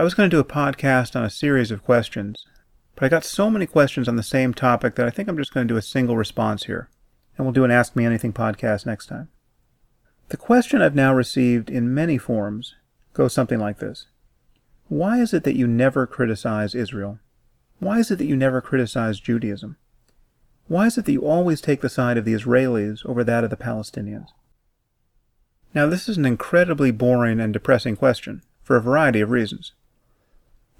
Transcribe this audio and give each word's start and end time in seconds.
I 0.00 0.02
was 0.02 0.14
going 0.14 0.30
to 0.30 0.34
do 0.34 0.40
a 0.40 0.44
podcast 0.44 1.14
on 1.14 1.26
a 1.26 1.28
series 1.28 1.70
of 1.70 1.84
questions, 1.84 2.46
but 2.94 3.04
I 3.04 3.10
got 3.10 3.22
so 3.22 3.50
many 3.50 3.66
questions 3.66 4.08
on 4.08 4.16
the 4.16 4.22
same 4.22 4.54
topic 4.54 4.94
that 4.94 5.06
I 5.06 5.10
think 5.10 5.28
I'm 5.28 5.36
just 5.36 5.52
going 5.52 5.68
to 5.68 5.74
do 5.74 5.76
a 5.76 5.82
single 5.82 6.16
response 6.16 6.64
here, 6.64 6.88
and 7.36 7.44
we'll 7.44 7.52
do 7.52 7.64
an 7.64 7.70
Ask 7.70 7.94
Me 7.94 8.06
Anything 8.06 8.32
podcast 8.32 8.86
next 8.86 9.08
time. 9.08 9.28
The 10.30 10.38
question 10.38 10.80
I've 10.80 10.94
now 10.94 11.12
received 11.12 11.68
in 11.68 11.92
many 11.92 12.16
forms 12.16 12.76
goes 13.12 13.34
something 13.34 13.58
like 13.58 13.78
this 13.78 14.06
Why 14.88 15.20
is 15.20 15.34
it 15.34 15.44
that 15.44 15.58
you 15.58 15.66
never 15.66 16.06
criticize 16.06 16.74
Israel? 16.74 17.18
Why 17.78 17.98
is 17.98 18.10
it 18.10 18.16
that 18.16 18.26
you 18.26 18.38
never 18.38 18.62
criticize 18.62 19.20
Judaism? 19.20 19.76
Why 20.66 20.86
is 20.86 20.96
it 20.96 21.04
that 21.04 21.12
you 21.12 21.26
always 21.26 21.60
take 21.60 21.82
the 21.82 21.90
side 21.90 22.16
of 22.16 22.24
the 22.24 22.32
Israelis 22.32 23.04
over 23.04 23.22
that 23.24 23.44
of 23.44 23.50
the 23.50 23.56
Palestinians? 23.56 24.28
Now, 25.74 25.88
this 25.88 26.08
is 26.08 26.16
an 26.16 26.24
incredibly 26.24 26.90
boring 26.90 27.38
and 27.38 27.52
depressing 27.52 27.96
question, 27.96 28.40
for 28.62 28.76
a 28.76 28.80
variety 28.80 29.20
of 29.20 29.28
reasons. 29.28 29.74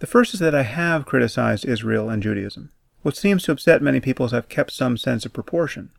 The 0.00 0.06
first 0.06 0.32
is 0.32 0.40
that 0.40 0.54
I 0.54 0.62
have 0.62 1.04
criticized 1.04 1.66
Israel 1.66 2.08
and 2.08 2.22
Judaism. 2.22 2.70
What 3.02 3.16
seems 3.16 3.42
to 3.44 3.52
upset 3.52 3.82
many 3.82 4.00
people 4.00 4.24
is 4.26 4.32
I've 4.32 4.48
kept 4.48 4.72
some 4.72 4.96
sense 4.96 5.26
of 5.26 5.32
proportion. 5.34 5.90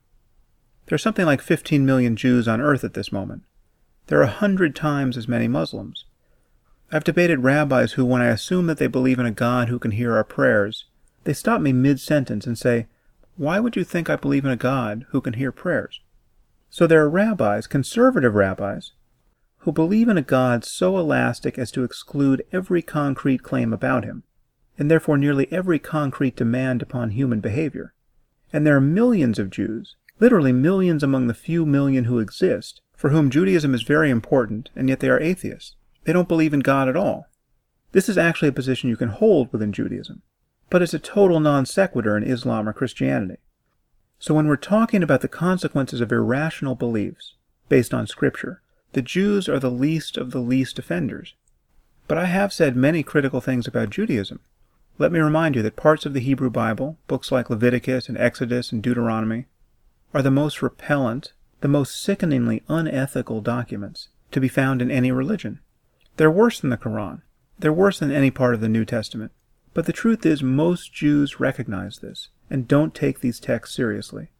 There 0.88 0.96
are 0.96 1.00
something 1.00 1.26
like 1.26 1.42
15 1.42 1.86
million 1.86 2.16
Jews 2.16 2.48
on 2.48 2.60
earth 2.60 2.84
at 2.84 2.96
this 2.96 3.12
moment. 3.12 3.44
There 4.08 4.20
are 4.20 4.24
a 4.24 4.28
hundred 4.28 4.76
times 4.76 5.18
as 5.18 5.28
many 5.28 5.48
Muslims. 5.48 6.06
I've 6.92 7.04
debated 7.04 7.44
rabbis 7.44 7.94
who, 7.94 8.04
when 8.04 8.22
I 8.22 8.28
assume 8.30 8.66
that 8.68 8.80
they 8.80 8.88
believe 8.88 9.20
in 9.20 9.26
a 9.28 9.32
God 9.32 9.70
who 9.70 9.80
can 9.80 9.92
hear 9.92 10.16
our 10.16 10.24
prayers, 10.24 10.86
they 11.24 11.34
stop 11.34 11.62
me 11.62 11.72
mid 11.72 12.00
sentence 12.00 12.48
and 12.48 12.58
say, 12.58 12.88
Why 13.38 13.60
would 13.60 13.76
you 13.76 13.84
think 13.84 14.10
I 14.10 14.16
believe 14.16 14.46
in 14.46 14.52
a 14.52 14.58
God 14.58 15.06
who 15.10 15.22
can 15.22 15.34
hear 15.34 15.52
prayers? 15.52 16.02
So 16.72 16.88
there 16.88 17.04
are 17.04 17.10
rabbis, 17.10 17.68
conservative 17.68 18.34
rabbis, 18.34 18.94
who 19.62 19.72
believe 19.72 20.08
in 20.08 20.18
a 20.18 20.24
God 20.24 20.66
so 20.66 20.98
elastic 20.98 21.60
as 21.60 21.72
to 21.72 21.84
exclude 21.84 22.44
every 22.52 22.82
concrete 22.82 23.44
claim 23.44 23.72
about 23.72 24.04
him, 24.04 24.24
and 24.78 24.90
therefore 24.90 25.18
nearly 25.18 25.52
every 25.52 25.78
concrete 25.78 26.36
demand 26.36 26.82
upon 26.82 27.12
human 27.12 27.40
behavior. 27.40 27.94
And 28.52 28.66
there 28.66 28.76
are 28.76 28.82
millions 28.82 29.38
of 29.38 29.52
Jews, 29.52 29.96
literally 30.20 30.52
millions 30.52 31.04
among 31.04 31.28
the 31.28 31.36
few 31.36 31.66
million 31.66 32.06
who 32.06 32.20
exist, 32.20 32.82
for 32.96 33.10
whom 33.10 33.30
Judaism 33.30 33.76
is 33.76 33.84
very 33.84 34.10
important, 34.10 34.70
and 34.76 34.90
yet 34.90 35.00
they 35.00 35.10
are 35.10 35.20
atheists. 35.20 35.76
They 36.06 36.14
don't 36.14 36.28
believe 36.28 36.54
in 36.54 36.62
God 36.62 36.90
at 36.90 36.98
all. 36.98 37.28
This 37.92 38.10
is 38.10 38.18
actually 38.18 38.48
a 38.48 38.54
position 38.54 38.90
you 38.90 38.98
can 38.98 39.10
hold 39.10 39.52
within 39.54 39.74
Judaism, 39.74 40.24
but 40.72 40.82
it's 40.82 40.94
a 40.94 41.00
total 41.00 41.40
non 41.40 41.68
sequitur 41.68 42.18
in 42.18 42.24
Islam 42.24 42.68
or 42.68 42.74
Christianity. 42.74 43.38
So 44.18 44.34
when 44.34 44.48
we're 44.48 44.56
talking 44.56 45.04
about 45.04 45.22
the 45.22 45.28
consequences 45.28 46.02
of 46.02 46.12
irrational 46.12 46.76
beliefs 46.76 47.36
based 47.70 47.94
on 47.94 48.08
Scripture, 48.08 48.62
the 48.94 49.02
Jews 49.02 49.48
are 49.48 49.60
the 49.60 49.72
least 49.72 50.18
of 50.18 50.32
the 50.32 50.40
least 50.40 50.78
offenders. 50.78 51.36
But 52.08 52.18
I 52.18 52.26
have 52.26 52.52
said 52.52 52.76
many 52.76 53.04
critical 53.04 53.40
things 53.40 53.68
about 53.68 53.90
Judaism. 53.90 54.40
Let 54.98 55.12
me 55.12 55.20
remind 55.20 55.56
you 55.56 55.62
that 55.62 55.76
parts 55.76 56.06
of 56.06 56.14
the 56.14 56.20
Hebrew 56.20 56.50
Bible, 56.50 56.98
books 57.08 57.32
like 57.32 57.50
Leviticus 57.50 58.10
and 58.10 58.18
Exodus 58.18 58.72
and 58.72 58.84
Deuteronomy, 58.84 59.46
are 60.14 60.22
the 60.22 60.30
most 60.30 60.62
repellent, 60.62 61.34
the 61.62 61.68
most 61.68 62.02
sickeningly 62.02 62.64
unethical 62.68 63.42
documents 63.42 64.10
to 64.32 64.42
be 64.42 64.48
found 64.48 64.82
in 64.82 64.92
any 64.92 65.12
religion. 65.12 65.60
They're 66.18 66.30
worse 66.30 66.60
than 66.60 66.70
the 66.70 66.78
Quran. 66.78 67.22
They're 67.58 67.72
worse 67.72 68.00
than 68.00 68.12
any 68.12 68.32
part 68.32 68.54
of 68.54 68.62
the 68.62 68.70
New 68.70 68.86
Testament. 68.86 69.32
But 69.74 69.86
the 69.86 69.94
truth 69.94 70.26
is, 70.26 70.44
most 70.44 70.94
Jews 70.94 71.40
recognize 71.40 72.00
this 72.00 72.28
and 72.50 72.68
don't 72.68 72.94
take 72.94 73.22
these 73.22 73.40
texts 73.40 73.76
seriously. 73.76 74.32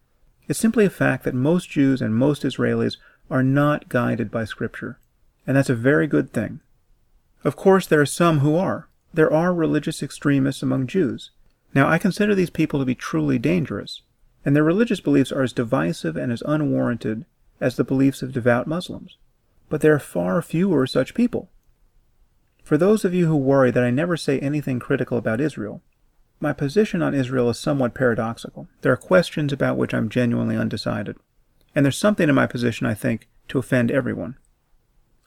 It's 0.48 0.60
simply 0.60 0.84
a 0.84 0.90
fact 0.90 1.24
that 1.24 1.34
most 1.34 1.70
Jews 1.70 2.02
and 2.02 2.14
most 2.14 2.44
Israelis 2.44 2.98
are 3.32 3.42
not 3.42 3.90
guided 3.90 4.30
by 4.30 4.46
Scripture, 4.46 5.00
and 5.48 5.58
that's 5.58 5.70
a 5.70 5.76
very 5.76 6.06
good 6.06 6.32
thing. 6.32 6.60
Of 7.44 7.56
course, 7.56 7.88
there 7.88 8.02
are 8.02 8.06
some 8.06 8.40
who 8.40 8.56
are. 8.56 8.88
There 9.14 9.34
are 9.34 9.54
religious 9.54 10.04
extremists 10.04 10.62
among 10.62 10.88
Jews. 10.88 11.32
Now, 11.74 11.88
I 11.88 11.98
consider 11.98 12.36
these 12.36 12.50
people 12.50 12.80
to 12.80 12.86
be 12.86 12.94
truly 12.94 13.40
dangerous, 13.40 14.02
and 14.46 14.56
their 14.56 14.64
religious 14.64 15.00
beliefs 15.00 15.32
are 15.32 15.42
as 15.42 15.54
divisive 15.54 16.16
and 16.16 16.32
as 16.32 16.44
unwarranted 16.46 17.26
as 17.60 17.78
the 17.78 17.84
beliefs 17.84 18.22
of 18.22 18.34
devout 18.34 18.68
Muslims. 18.68 19.18
But 19.70 19.82
there 19.82 19.96
are 19.96 20.00
far 20.00 20.42
fewer 20.42 20.86
such 20.86 21.14
people. 21.14 21.50
For 22.64 22.78
those 22.78 23.06
of 23.06 23.14
you 23.14 23.28
who 23.28 23.38
worry 23.38 23.72
that 23.72 23.84
I 23.84 23.90
never 23.90 24.18
say 24.18 24.40
anything 24.40 24.80
critical 24.80 25.18
about 25.18 25.42
Israel, 25.42 25.82
my 26.40 26.54
position 26.54 27.02
on 27.02 27.14
Israel 27.14 27.50
is 27.50 27.60
somewhat 27.60 27.94
paradoxical. 27.94 28.68
There 28.82 28.92
are 28.92 28.98
questions 28.98 29.54
about 29.54 29.78
which 29.78 29.94
I'm 29.94 30.10
genuinely 30.10 30.58
undecided. 30.58 31.16
And 31.76 31.86
there's 31.86 31.98
something 31.98 32.28
in 32.28 32.36
my 32.36 32.48
position, 32.48 32.88
I 32.88 32.94
think, 32.94 33.30
to 33.48 33.60
offend 33.60 33.92
everyone. 33.92 34.38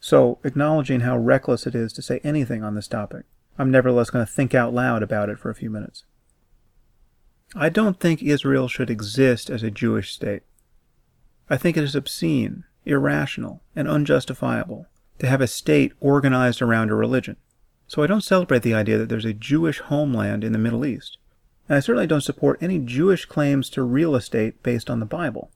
So, 0.01 0.39
acknowledging 0.45 1.01
how 1.01 1.17
reckless 1.17 1.67
it 1.67 1.75
is 1.75 1.93
to 1.95 2.03
say 2.03 2.21
anything 2.23 2.63
on 2.63 2.75
this 2.75 2.89
topic, 2.89 3.25
I'm 3.59 3.71
nevertheless 3.71 4.11
going 4.11 4.27
to 4.27 4.31
think 4.31 4.55
out 4.55 4.75
loud 4.75 5.03
about 5.03 5.31
it 5.31 5.39
for 5.39 5.51
a 5.51 5.55
few 5.55 5.71
minutes. 5.71 6.05
I 7.55 7.69
don't 7.69 8.01
think 8.01 8.23
Israel 8.23 8.69
should 8.69 8.91
exist 8.91 9.49
as 9.49 9.63
a 9.63 9.71
Jewish 9.71 10.13
state. 10.13 10.43
I 11.49 11.57
think 11.57 11.77
it 11.77 11.85
is 11.85 11.95
obscene, 11.95 12.65
irrational, 12.85 13.63
and 13.77 13.89
unjustifiable 13.89 14.87
to 15.21 15.27
have 15.27 15.41
a 15.41 15.47
state 15.47 15.93
organized 16.01 16.61
around 16.61 16.91
a 16.91 16.95
religion. 16.95 17.37
So 17.87 18.03
I 18.03 18.07
don't 18.07 18.25
celebrate 18.25 18.63
the 18.63 18.75
idea 18.75 18.99
that 18.99 19.09
there's 19.09 19.25
a 19.25 19.33
Jewish 19.33 19.79
homeland 19.79 20.43
in 20.43 20.53
the 20.53 20.59
Middle 20.59 20.85
East. 20.85 21.19
And 21.69 21.77
I 21.77 21.81
certainly 21.81 22.07
don't 22.07 22.23
support 22.23 22.63
any 22.63 22.79
Jewish 22.79 23.25
claims 23.25 23.71
to 23.71 23.83
real 23.83 24.17
estate 24.17 24.63
based 24.63 24.91
on 24.91 25.01
the 25.01 25.07
Bible. 25.07 25.51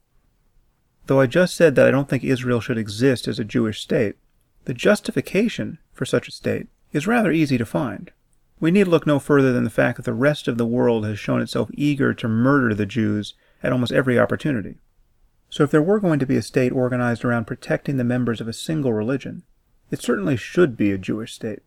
Though 1.08 1.20
I 1.20 1.26
just 1.26 1.56
said 1.56 1.74
that 1.74 1.86
I 1.86 1.90
don't 1.90 2.06
think 2.06 2.22
Israel 2.22 2.60
should 2.60 2.76
exist 2.76 3.28
as 3.28 3.38
a 3.38 3.44
Jewish 3.44 3.80
state, 3.80 4.16
the 4.66 4.74
justification 4.74 5.78
for 5.90 6.04
such 6.04 6.28
a 6.28 6.30
state 6.30 6.66
is 6.92 7.06
rather 7.06 7.32
easy 7.32 7.56
to 7.56 7.64
find. 7.64 8.10
We 8.60 8.70
need 8.70 8.88
look 8.88 9.06
no 9.06 9.18
further 9.18 9.50
than 9.50 9.64
the 9.64 9.70
fact 9.70 9.96
that 9.96 10.04
the 10.04 10.12
rest 10.12 10.48
of 10.48 10.58
the 10.58 10.66
world 10.66 11.06
has 11.06 11.18
shown 11.18 11.40
itself 11.40 11.70
eager 11.72 12.12
to 12.12 12.28
murder 12.28 12.74
the 12.74 12.84
Jews 12.84 13.32
at 13.62 13.72
almost 13.72 13.90
every 13.90 14.18
opportunity. 14.18 14.76
So 15.48 15.64
if 15.64 15.70
there 15.70 15.80
were 15.80 15.98
going 15.98 16.18
to 16.18 16.26
be 16.26 16.36
a 16.36 16.42
state 16.42 16.72
organized 16.72 17.24
around 17.24 17.46
protecting 17.46 17.96
the 17.96 18.04
members 18.04 18.42
of 18.42 18.48
a 18.48 18.52
single 18.52 18.92
religion, 18.92 19.44
it 19.90 20.02
certainly 20.02 20.36
should 20.36 20.76
be 20.76 20.92
a 20.92 20.98
Jewish 20.98 21.32
state. 21.32 21.60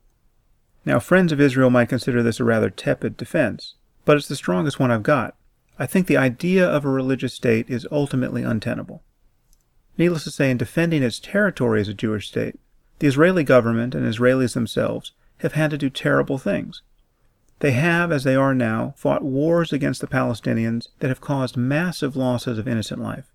Now, 0.85 0.99
friends 0.99 1.31
of 1.31 1.41
Israel 1.41 1.71
might 1.71 1.89
consider 1.89 2.21
this 2.21 2.39
a 2.39 2.43
rather 2.43 2.69
tepid 2.69 3.17
defense, 3.17 3.73
but 4.05 4.17
it's 4.17 4.27
the 4.27 4.35
strongest 4.35 4.79
one 4.79 4.91
I've 4.91 5.01
got. 5.01 5.35
I 5.79 5.87
think 5.87 6.05
the 6.05 6.17
idea 6.17 6.63
of 6.69 6.85
a 6.85 6.89
religious 6.89 7.33
state 7.33 7.67
is 7.71 7.87
ultimately 7.91 8.43
untenable. 8.43 9.01
Needless 9.97 10.23
to 10.23 10.31
say, 10.31 10.49
in 10.49 10.57
defending 10.57 11.03
its 11.03 11.19
territory 11.19 11.81
as 11.81 11.87
a 11.87 11.93
Jewish 11.93 12.27
state, 12.27 12.59
the 12.99 13.07
Israeli 13.07 13.43
government 13.43 13.95
and 13.95 14.05
Israelis 14.05 14.53
themselves 14.53 15.11
have 15.39 15.53
had 15.53 15.71
to 15.71 15.77
do 15.77 15.89
terrible 15.89 16.37
things. 16.37 16.81
They 17.59 17.71
have, 17.71 18.11
as 18.11 18.23
they 18.23 18.35
are 18.35 18.55
now, 18.55 18.93
fought 18.97 19.23
wars 19.23 19.71
against 19.71 20.01
the 20.01 20.07
Palestinians 20.07 20.87
that 20.99 21.09
have 21.09 21.21
caused 21.21 21.57
massive 21.57 22.15
losses 22.15 22.57
of 22.57 22.67
innocent 22.67 23.01
life. 23.01 23.31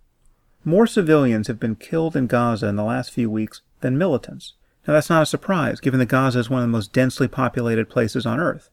More 0.65 0.87
civilians 0.89 1.47
have 1.47 1.61
been 1.61 1.77
killed 1.77 2.17
in 2.17 2.27
Gaza 2.27 2.67
in 2.67 2.75
the 2.75 2.83
last 2.83 3.13
few 3.13 3.31
weeks 3.31 3.63
than 3.83 3.97
militants. 3.97 4.55
Now, 4.87 4.95
that's 4.95 5.11
not 5.11 5.23
a 5.23 5.27
surprise, 5.27 5.79
given 5.79 6.01
that 6.01 6.09
Gaza 6.09 6.41
is 6.41 6.51
one 6.51 6.63
of 6.63 6.69
the 6.69 6.73
most 6.73 6.93
densely 6.93 7.29
populated 7.29 7.89
places 7.89 8.27
on 8.27 8.41
earth. 8.41 8.71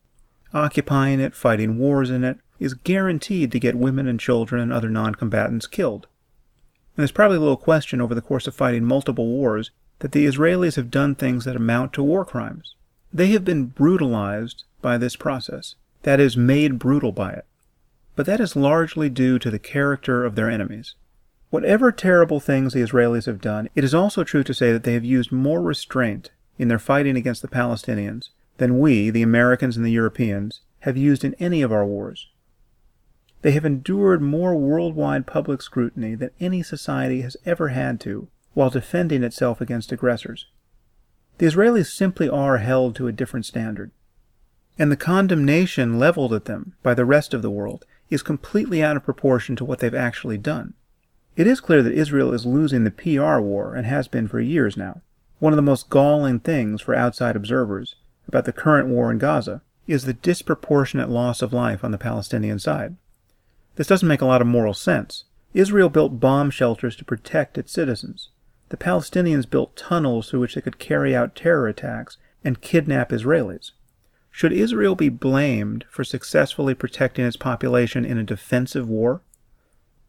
Occupying 0.54 1.20
it, 1.20 1.36
fighting 1.36 1.78
wars 1.78 2.10
in 2.10 2.24
it, 2.24 2.38
is 2.60 2.74
guaranteed 2.74 3.52
to 3.52 3.60
get 3.60 3.76
women 3.76 4.08
and 4.08 4.20
children 4.20 4.62
and 4.62 4.74
other 4.74 4.90
non 4.90 5.14
combatants 5.14 5.68
killed. 5.68 6.08
There's 6.96 7.12
probably 7.12 7.38
little 7.38 7.58
question 7.58 8.02
over 8.02 8.14
the 8.14 8.22
course 8.22 8.46
of 8.46 8.54
fighting 8.54 8.84
multiple 8.84 9.26
wars 9.26 9.72
that 10.00 10.12
the 10.12 10.26
Israelis 10.26 10.76
have 10.76 10.92
done 10.92 11.16
things 11.16 11.46
that 11.46 11.56
amount 11.56 11.94
to 11.94 12.04
war 12.04 12.24
crimes. 12.24 12.76
They 13.12 13.28
have 13.28 13.44
been 13.44 13.66
brutalized 13.66 14.64
by 14.81 14.98
this 14.98 15.16
process, 15.16 15.76
that 16.04 16.20
is, 16.20 16.38
made 16.38 16.78
brutal 16.78 17.12
by 17.12 17.31
it. 17.31 17.46
But 18.16 18.26
that 18.28 18.40
is 18.40 18.56
largely 18.56 19.09
due 19.09 19.40
to 19.40 19.50
the 19.50 19.59
character 19.59 20.24
of 20.24 20.36
their 20.36 20.50
enemies. 20.50 20.94
Whatever 21.50 21.92
terrible 21.92 22.40
things 22.40 22.74
the 22.74 22.81
Israelis 22.81 23.25
have 23.25 23.42
done, 23.42 23.70
it 23.75 23.84
is 23.84 23.94
also 23.94 24.24
true 24.24 24.44
to 24.44 24.54
say 24.54 24.72
that 24.72 24.84
they 24.84 24.94
have 24.94 25.06
used 25.06 25.31
more 25.31 25.62
restraint 25.62 26.31
in 26.60 26.68
their 26.68 26.80
fighting 26.80 27.16
against 27.16 27.42
the 27.42 27.48
Palestinians 27.48 28.30
than 28.58 28.80
we, 28.80 29.10
the 29.10 29.22
Americans 29.22 29.78
and 29.78 29.86
the 29.86 29.92
Europeans, 29.92 30.62
have 30.81 30.98
used 30.98 31.24
in 31.24 31.36
any 31.36 31.62
of 31.62 31.72
our 31.72 31.86
wars. 31.86 32.28
They 33.44 33.51
have 33.51 33.66
endured 33.66 34.22
more 34.22 34.56
worldwide 34.56 35.28
public 35.28 35.62
scrutiny 35.62 36.16
than 36.16 36.31
any 36.40 36.63
society 36.63 37.22
has 37.22 37.36
ever 37.45 37.68
had 37.69 38.00
to 38.01 38.30
while 38.54 38.69
defending 38.69 39.22
itself 39.22 39.60
against 39.60 39.92
aggressors. 39.92 40.48
The 41.40 41.48
Israelis 41.48 41.92
simply 41.92 42.30
are 42.30 42.60
held 42.60 42.95
to 42.95 43.07
a 43.07 43.12
different 43.12 43.45
standard. 43.45 43.92
And 44.80 44.90
the 44.90 44.95
condemnation 44.95 46.00
leveled 46.00 46.34
at 46.34 46.45
them 46.45 46.75
by 46.84 46.94
the 46.94 47.04
rest 47.04 47.34
of 47.34 47.42
the 47.42 47.51
world 47.51 47.86
is 48.10 48.24
completely 48.24 48.81
out 48.81 48.95
of 48.95 49.04
proportion 49.04 49.57
to 49.57 49.66
what 49.66 49.80
they've 49.80 49.94
actually 49.94 50.38
done. 50.38 50.74
It 51.36 51.45
is 51.45 51.60
clear 51.60 51.84
that 51.84 51.94
Israel 51.94 52.34
is 52.34 52.45
losing 52.45 52.86
the 52.86 52.92
PR 52.92 53.40
war 53.40 53.75
and 53.75 53.86
has 53.86 54.07
been 54.07 54.30
for 54.30 54.40
years 54.40 54.78
now. 54.78 55.01
One 55.40 55.51
of 55.51 55.57
the 55.57 55.62
most 55.62 55.90
galling 55.90 56.40
things 56.40 56.81
for 56.81 56.95
outside 56.95 57.36
observers 57.36 57.95
about 58.25 58.45
the 58.45 58.54
current 58.54 58.88
war 58.88 59.12
in 59.12 59.18
Gaza 59.18 59.62
is 59.86 60.06
the 60.06 60.13
disproportionate 60.13 61.10
loss 61.10 61.42
of 61.42 61.51
life 61.51 61.84
on 61.84 61.92
the 61.92 61.98
Palestinian 61.98 62.57
side. 62.57 62.95
This 63.75 63.88
doesn't 63.88 64.08
make 64.08 64.22
a 64.22 64.25
lot 64.25 64.42
of 64.42 64.48
moral 64.48 64.74
sense. 64.74 65.24
Israel 65.54 65.90
built 65.90 66.20
bomb 66.20 66.50
shelters 66.50 66.96
to 66.98 67.06
protect 67.06 67.58
its 67.58 67.72
citizens. 67.72 68.30
The 68.70 68.78
Palestinians 68.78 69.50
built 69.50 69.75
tunnels 69.75 70.30
through 70.30 70.40
which 70.40 70.56
they 70.56 70.62
could 70.62 70.80
carry 70.80 71.16
out 71.16 71.36
terror 71.36 71.68
attacks 71.68 72.18
and 72.44 72.62
kidnap 72.62 73.10
Israelis. 73.10 73.72
Should 74.31 74.52
Israel 74.52 74.96
be 74.96 75.10
blamed 75.10 75.86
for 75.90 76.04
successfully 76.04 76.74
protecting 76.74 77.25
its 77.25 77.38
population 77.38 78.04
in 78.04 78.18
a 78.18 78.24
defensive 78.24 78.90
war? 78.90 79.22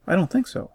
I 0.06 0.14
don't 0.14 0.30
think 0.30 0.46
so. 0.46 0.70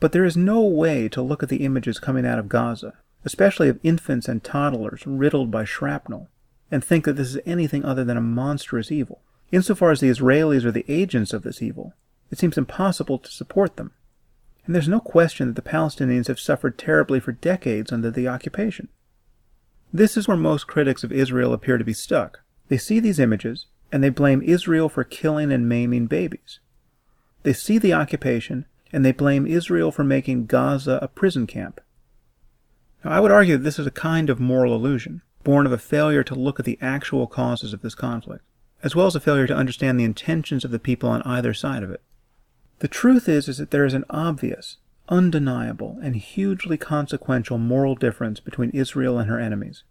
But 0.00 0.12
there 0.12 0.24
is 0.24 0.36
no 0.36 0.60
way 0.60 1.08
to 1.10 1.22
look 1.22 1.42
at 1.42 1.48
the 1.48 1.64
images 1.64 2.00
coming 2.00 2.26
out 2.26 2.38
of 2.38 2.48
Gaza, 2.48 2.94
especially 3.24 3.68
of 3.68 3.78
infants 3.82 4.28
and 4.28 4.42
toddlers 4.42 5.06
riddled 5.06 5.50
by 5.50 5.64
shrapnel, 5.64 6.28
and 6.70 6.84
think 6.84 7.04
that 7.04 7.14
this 7.14 7.28
is 7.28 7.40
anything 7.46 7.84
other 7.84 8.04
than 8.04 8.16
a 8.16 8.20
monstrous 8.20 8.90
evil. 8.90 9.20
Insofar 9.52 9.92
as 9.92 10.00
the 10.00 10.10
Israelis 10.10 10.64
are 10.64 10.72
the 10.72 10.84
agents 10.88 11.32
of 11.32 11.42
this 11.42 11.62
evil, 11.62 11.94
it 12.34 12.38
seems 12.40 12.58
impossible 12.58 13.20
to 13.20 13.30
support 13.30 13.76
them. 13.76 13.92
And 14.66 14.74
there's 14.74 14.88
no 14.88 14.98
question 14.98 15.46
that 15.46 15.54
the 15.54 15.70
Palestinians 15.70 16.26
have 16.26 16.40
suffered 16.40 16.76
terribly 16.76 17.20
for 17.20 17.30
decades 17.30 17.92
under 17.92 18.10
the 18.10 18.26
occupation. 18.26 18.88
This 19.92 20.16
is 20.16 20.26
where 20.26 20.36
most 20.36 20.66
critics 20.66 21.04
of 21.04 21.12
Israel 21.12 21.52
appear 21.52 21.78
to 21.78 21.84
be 21.84 21.92
stuck. 21.92 22.40
They 22.66 22.76
see 22.76 22.98
these 22.98 23.20
images, 23.20 23.66
and 23.92 24.02
they 24.02 24.08
blame 24.08 24.42
Israel 24.42 24.88
for 24.88 25.04
killing 25.04 25.52
and 25.52 25.68
maiming 25.68 26.08
babies. 26.08 26.58
They 27.44 27.52
see 27.52 27.78
the 27.78 27.94
occupation, 27.94 28.66
and 28.92 29.04
they 29.04 29.12
blame 29.12 29.46
Israel 29.46 29.92
for 29.92 30.02
making 30.02 30.46
Gaza 30.46 30.98
a 31.00 31.06
prison 31.06 31.46
camp. 31.46 31.80
Now, 33.04 33.12
I 33.12 33.20
would 33.20 33.30
argue 33.30 33.58
that 33.58 33.62
this 33.62 33.78
is 33.78 33.86
a 33.86 33.92
kind 33.92 34.28
of 34.28 34.40
moral 34.40 34.74
illusion, 34.74 35.22
born 35.44 35.66
of 35.66 35.72
a 35.72 35.78
failure 35.78 36.24
to 36.24 36.34
look 36.34 36.58
at 36.58 36.66
the 36.66 36.80
actual 36.80 37.28
causes 37.28 37.72
of 37.72 37.82
this 37.82 37.94
conflict, 37.94 38.44
as 38.82 38.96
well 38.96 39.06
as 39.06 39.14
a 39.14 39.20
failure 39.20 39.46
to 39.46 39.54
understand 39.54 40.00
the 40.00 40.04
intentions 40.04 40.64
of 40.64 40.72
the 40.72 40.80
people 40.80 41.08
on 41.08 41.22
either 41.22 41.54
side 41.54 41.84
of 41.84 41.92
it. 41.92 42.02
The 42.80 42.88
truth 42.88 43.28
is, 43.28 43.48
is 43.48 43.58
that 43.58 43.70
there 43.70 43.84
is 43.84 43.94
an 43.94 44.04
obvious, 44.10 44.78
undeniable, 45.08 45.98
and 46.02 46.16
hugely 46.16 46.76
consequential 46.76 47.58
moral 47.58 47.94
difference 47.94 48.40
between 48.40 48.70
Israel 48.70 49.18
and 49.18 49.30
her 49.30 49.38
enemies. 49.38 49.84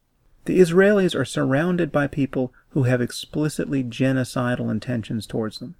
The 0.45 0.59
Israelis 0.59 1.15
are 1.15 1.25
surrounded 1.25 1.91
by 1.91 2.07
people 2.07 2.51
who 2.71 2.83
have 2.83 3.01
explicitly 3.01 3.83
genocidal 3.83 4.69
intentions 4.69 5.25
towards 5.25 5.59
them. 5.59 5.75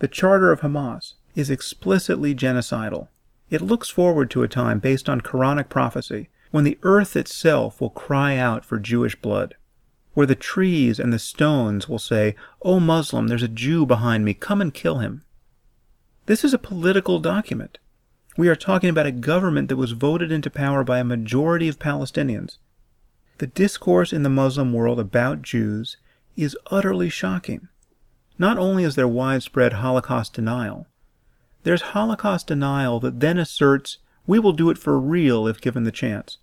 The 0.00 0.08
charter 0.08 0.52
of 0.52 0.60
Hamas 0.60 1.14
is 1.34 1.48
explicitly 1.48 2.34
genocidal. 2.34 3.08
It 3.48 3.62
looks 3.62 3.88
forward 3.88 4.30
to 4.32 4.42
a 4.42 4.48
time 4.48 4.78
based 4.78 5.08
on 5.08 5.20
Quranic 5.20 5.68
prophecy 5.68 6.28
when 6.50 6.64
the 6.64 6.78
earth 6.82 7.16
itself 7.16 7.80
will 7.80 7.90
cry 7.90 8.36
out 8.36 8.64
for 8.64 8.78
Jewish 8.78 9.16
blood, 9.16 9.54
where 10.12 10.26
the 10.26 10.34
trees 10.34 11.00
and 11.00 11.12
the 11.12 11.18
stones 11.18 11.88
will 11.88 11.98
say, 11.98 12.34
O 12.60 12.78
Muslim, 12.78 13.28
there's 13.28 13.42
a 13.42 13.48
Jew 13.48 13.86
behind 13.86 14.24
me, 14.24 14.34
come 14.34 14.60
and 14.60 14.74
kill 14.74 14.98
him. 14.98 15.22
This 16.26 16.44
is 16.44 16.54
a 16.54 16.58
political 16.58 17.18
document. 17.18 17.78
We 18.36 18.48
are 18.48 18.54
talking 18.54 18.88
about 18.88 19.06
a 19.06 19.12
government 19.12 19.68
that 19.68 19.76
was 19.76 19.90
voted 19.90 20.30
into 20.30 20.50
power 20.50 20.84
by 20.84 21.00
a 21.00 21.04
majority 21.04 21.66
of 21.66 21.80
Palestinians. 21.80 22.58
The 23.38 23.48
discourse 23.48 24.12
in 24.12 24.22
the 24.22 24.28
Muslim 24.28 24.72
world 24.72 25.00
about 25.00 25.42
Jews 25.42 25.96
is 26.36 26.56
utterly 26.70 27.08
shocking. 27.08 27.66
Not 28.38 28.56
only 28.56 28.84
is 28.84 28.94
there 28.94 29.08
widespread 29.08 29.74
Holocaust 29.74 30.32
denial, 30.34 30.86
there's 31.64 31.82
Holocaust 31.82 32.46
denial 32.46 33.00
that 33.00 33.18
then 33.18 33.36
asserts 33.36 33.98
we 34.24 34.38
will 34.38 34.52
do 34.52 34.70
it 34.70 34.78
for 34.78 35.00
real 35.00 35.48
if 35.48 35.60
given 35.60 35.82
the 35.82 35.90
chance. 35.90 36.38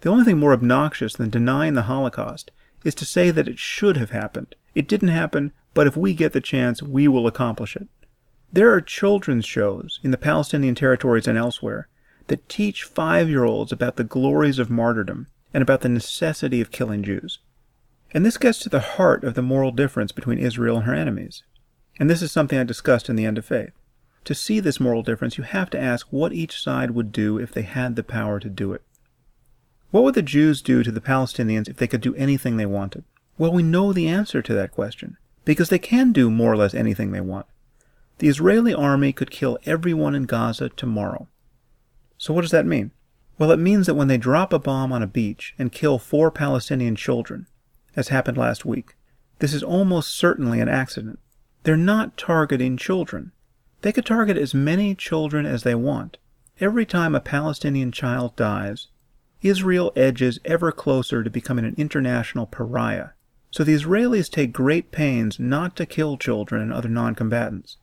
The 0.00 0.10
only 0.10 0.24
thing 0.24 0.38
more 0.38 0.52
obnoxious 0.52 1.14
than 1.14 1.30
denying 1.30 1.74
the 1.74 1.82
Holocaust 1.82 2.50
is 2.84 2.94
to 2.96 3.04
say 3.04 3.30
that 3.30 3.46
it 3.46 3.60
should 3.60 3.96
have 3.96 4.10
happened. 4.10 4.56
It 4.74 4.88
didn't 4.88 5.08
happen, 5.08 5.52
but 5.74 5.86
if 5.86 5.96
we 5.96 6.12
get 6.12 6.32
the 6.32 6.40
chance, 6.40 6.82
we 6.82 7.06
will 7.06 7.28
accomplish 7.28 7.76
it. 7.76 7.86
There 8.54 8.70
are 8.70 8.82
children's 8.82 9.46
shows 9.46 9.98
in 10.02 10.10
the 10.10 10.18
Palestinian 10.18 10.74
territories 10.74 11.26
and 11.26 11.38
elsewhere 11.38 11.88
that 12.26 12.50
teach 12.50 12.84
five 12.84 13.30
year 13.30 13.44
olds 13.44 13.72
about 13.72 13.96
the 13.96 14.04
glories 14.04 14.58
of 14.58 14.68
martyrdom 14.68 15.28
and 15.54 15.62
about 15.62 15.80
the 15.80 15.88
necessity 15.88 16.60
of 16.60 16.70
killing 16.70 17.02
Jews. 17.02 17.38
And 18.12 18.26
this 18.26 18.36
gets 18.36 18.58
to 18.60 18.68
the 18.68 18.80
heart 18.80 19.24
of 19.24 19.34
the 19.34 19.42
moral 19.42 19.70
difference 19.70 20.12
between 20.12 20.38
Israel 20.38 20.76
and 20.76 20.84
her 20.84 20.94
enemies. 20.94 21.42
And 21.98 22.10
this 22.10 22.20
is 22.20 22.30
something 22.30 22.58
I 22.58 22.64
discussed 22.64 23.08
in 23.08 23.16
The 23.16 23.24
End 23.24 23.38
of 23.38 23.46
Faith. 23.46 23.72
To 24.24 24.34
see 24.34 24.60
this 24.60 24.78
moral 24.78 25.02
difference, 25.02 25.38
you 25.38 25.44
have 25.44 25.70
to 25.70 25.80
ask 25.80 26.06
what 26.10 26.34
each 26.34 26.62
side 26.62 26.90
would 26.90 27.10
do 27.10 27.38
if 27.38 27.52
they 27.52 27.62
had 27.62 27.96
the 27.96 28.04
power 28.04 28.38
to 28.38 28.50
do 28.50 28.74
it. 28.74 28.82
What 29.90 30.04
would 30.04 30.14
the 30.14 30.22
Jews 30.22 30.60
do 30.60 30.82
to 30.82 30.92
the 30.92 31.00
Palestinians 31.00 31.68
if 31.68 31.78
they 31.78 31.86
could 31.86 32.02
do 32.02 32.14
anything 32.16 32.58
they 32.58 32.66
wanted? 32.66 33.04
Well, 33.38 33.52
we 33.52 33.62
know 33.62 33.94
the 33.94 34.08
answer 34.08 34.42
to 34.42 34.54
that 34.54 34.72
question, 34.72 35.16
because 35.46 35.70
they 35.70 35.78
can 35.78 36.12
do 36.12 36.30
more 36.30 36.52
or 36.52 36.56
less 36.56 36.74
anything 36.74 37.12
they 37.12 37.20
want. 37.20 37.46
The 38.18 38.28
Israeli 38.28 38.74
army 38.74 39.12
could 39.12 39.30
kill 39.30 39.58
everyone 39.64 40.14
in 40.14 40.24
Gaza 40.24 40.68
tomorrow. 40.68 41.28
So 42.18 42.32
what 42.32 42.42
does 42.42 42.50
that 42.52 42.66
mean? 42.66 42.92
Well, 43.38 43.50
it 43.50 43.58
means 43.58 43.86
that 43.86 43.94
when 43.94 44.08
they 44.08 44.18
drop 44.18 44.52
a 44.52 44.58
bomb 44.58 44.92
on 44.92 45.02
a 45.02 45.08
beach 45.08 45.54
and 45.58 45.72
kill 45.72 45.98
four 45.98 46.30
Palestinian 46.30 46.94
children, 46.94 47.48
as 47.96 48.08
happened 48.08 48.38
last 48.38 48.64
week, 48.64 48.94
this 49.40 49.52
is 49.52 49.62
almost 49.62 50.16
certainly 50.16 50.60
an 50.60 50.68
accident. 50.68 51.18
They're 51.64 51.76
not 51.76 52.16
targeting 52.16 52.76
children. 52.76 53.32
They 53.80 53.92
could 53.92 54.06
target 54.06 54.36
as 54.36 54.54
many 54.54 54.94
children 54.94 55.46
as 55.46 55.64
they 55.64 55.74
want. 55.74 56.18
Every 56.60 56.86
time 56.86 57.14
a 57.14 57.20
Palestinian 57.20 57.90
child 57.90 58.36
dies, 58.36 58.88
Israel 59.40 59.92
edges 59.96 60.38
ever 60.44 60.70
closer 60.70 61.24
to 61.24 61.30
becoming 61.30 61.64
an 61.64 61.74
international 61.76 62.46
pariah. 62.46 63.08
So 63.50 63.64
the 63.64 63.74
Israelis 63.74 64.30
take 64.30 64.52
great 64.52 64.92
pains 64.92 65.40
not 65.40 65.74
to 65.76 65.86
kill 65.86 66.16
children 66.16 66.62
and 66.62 66.72
other 66.72 66.88
non-combatants. 66.88 67.78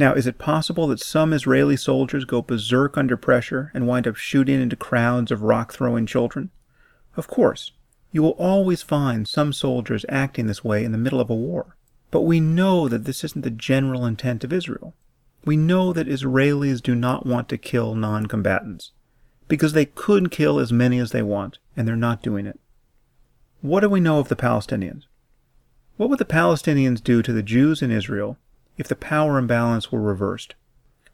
Now, 0.00 0.14
is 0.14 0.26
it 0.26 0.38
possible 0.38 0.86
that 0.86 0.98
some 0.98 1.34
Israeli 1.34 1.76
soldiers 1.76 2.24
go 2.24 2.40
berserk 2.40 2.96
under 2.96 3.18
pressure 3.18 3.70
and 3.74 3.86
wind 3.86 4.08
up 4.08 4.16
shooting 4.16 4.58
into 4.58 4.74
crowds 4.74 5.30
of 5.30 5.42
rock 5.42 5.74
throwing 5.74 6.06
children? 6.06 6.48
Of 7.18 7.28
course. 7.28 7.72
You 8.10 8.22
will 8.22 8.30
always 8.30 8.80
find 8.80 9.28
some 9.28 9.52
soldiers 9.52 10.06
acting 10.08 10.46
this 10.46 10.64
way 10.64 10.86
in 10.86 10.92
the 10.92 10.96
middle 10.96 11.20
of 11.20 11.28
a 11.28 11.34
war. 11.34 11.76
But 12.10 12.22
we 12.22 12.40
know 12.40 12.88
that 12.88 13.04
this 13.04 13.22
isn't 13.24 13.42
the 13.42 13.50
general 13.50 14.06
intent 14.06 14.42
of 14.42 14.54
Israel. 14.54 14.94
We 15.44 15.58
know 15.58 15.92
that 15.92 16.08
Israelis 16.08 16.80
do 16.82 16.94
not 16.94 17.26
want 17.26 17.50
to 17.50 17.58
kill 17.58 17.94
non 17.94 18.24
combatants 18.24 18.92
because 19.48 19.74
they 19.74 19.84
could 19.84 20.30
kill 20.30 20.58
as 20.58 20.72
many 20.72 20.98
as 20.98 21.10
they 21.10 21.22
want, 21.22 21.58
and 21.76 21.86
they're 21.86 21.94
not 21.94 22.22
doing 22.22 22.46
it. 22.46 22.58
What 23.60 23.80
do 23.80 23.90
we 23.90 24.00
know 24.00 24.18
of 24.18 24.28
the 24.28 24.34
Palestinians? 24.34 25.02
What 25.98 26.08
would 26.08 26.18
the 26.18 26.24
Palestinians 26.24 27.04
do 27.04 27.20
to 27.20 27.34
the 27.34 27.42
Jews 27.42 27.82
in 27.82 27.90
Israel 27.90 28.38
if 28.80 28.88
the 28.88 28.96
power 28.96 29.38
imbalance 29.38 29.92
were 29.92 30.00
reversed? 30.00 30.54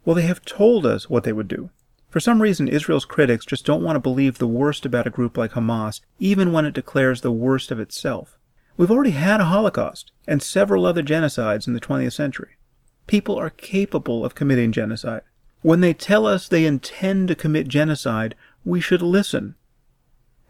Well, 0.03 0.15
they 0.15 0.23
have 0.23 0.45
told 0.45 0.85
us 0.85 1.09
what 1.09 1.25
they 1.25 1.33
would 1.33 1.47
do. 1.47 1.69
For 2.09 2.21
some 2.21 2.41
reason, 2.41 2.67
Israel's 2.67 3.05
critics 3.05 3.45
just 3.45 3.65
don't 3.65 3.83
want 3.83 3.97
to 3.97 3.99
believe 3.99 4.37
the 4.37 4.47
worst 4.47 4.85
about 4.85 5.05
a 5.05 5.11
group 5.11 5.37
like 5.37 5.51
Hamas, 5.51 5.99
even 6.17 6.53
when 6.53 6.65
it 6.65 6.73
declares 6.73 7.21
the 7.21 7.31
worst 7.31 7.69
of 7.69 7.79
itself. 7.79 8.39
We've 8.77 8.89
already 8.89 9.11
had 9.11 9.41
a 9.41 9.45
Holocaust 9.45 10.11
and 10.27 10.41
several 10.41 10.85
other 10.85 11.03
genocides 11.03 11.67
in 11.67 11.73
the 11.73 11.81
20th 11.81 12.13
century. 12.13 12.55
People 13.05 13.35
are 13.35 13.49
capable 13.49 14.23
of 14.23 14.35
committing 14.35 14.71
genocide. 14.71 15.23
When 15.61 15.81
they 15.81 15.93
tell 15.93 16.25
us 16.25 16.47
they 16.47 16.65
intend 16.65 17.27
to 17.27 17.35
commit 17.35 17.67
genocide, 17.67 18.35
we 18.63 18.79
should 18.79 19.01
listen. 19.01 19.55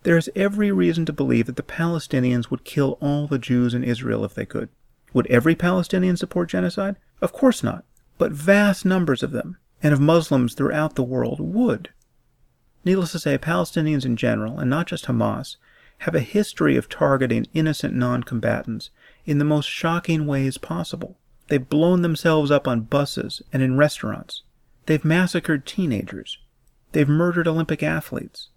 There 0.03 0.17
is 0.17 0.29
every 0.35 0.71
reason 0.71 1.05
to 1.05 1.13
believe 1.13 1.47
that 1.47 1.55
the 1.55 1.63
Palestinians 1.63 2.51
would 2.51 2.63
kill 2.63 2.97
all 3.01 3.27
the 3.27 3.39
Jews 3.39 3.73
in 3.73 3.83
Israel 3.83 4.23
if 4.23 4.35
they 4.35 4.45
could. 4.45 4.69
Would 5.13 5.27
every 5.27 5.55
Palestinian 5.55 6.17
support 6.17 6.49
genocide? 6.49 6.97
Of 7.21 7.33
course 7.33 7.63
not. 7.63 7.83
But 8.17 8.31
vast 8.31 8.85
numbers 8.85 9.23
of 9.23 9.31
them, 9.31 9.57
and 9.81 9.93
of 9.93 9.99
Muslims 9.99 10.53
throughout 10.53 10.95
the 10.95 11.03
world, 11.03 11.39
would. 11.39 11.89
Needless 12.83 13.11
to 13.11 13.19
say, 13.19 13.37
Palestinians 13.37 14.05
in 14.05 14.15
general, 14.15 14.59
and 14.59 14.69
not 14.69 14.87
just 14.87 15.05
Hamas, 15.05 15.57
have 15.99 16.15
a 16.15 16.19
history 16.19 16.75
of 16.77 16.89
targeting 16.89 17.47
innocent 17.53 17.93
non 17.93 18.23
combatants 18.23 18.89
in 19.25 19.39
the 19.39 19.45
most 19.45 19.67
shocking 19.67 20.25
ways 20.25 20.57
possible. 20.57 21.17
They've 21.47 21.69
blown 21.69 22.01
themselves 22.01 22.51
up 22.51 22.67
on 22.67 22.81
buses 22.81 23.41
and 23.51 23.63
in 23.63 23.77
restaurants. 23.77 24.43
They've 24.85 25.03
massacred 25.03 25.65
teenagers. 25.65 26.37
They've 26.91 27.09
murdered 27.09 27.47
Olympic 27.47 27.83
athletes. 27.83 28.49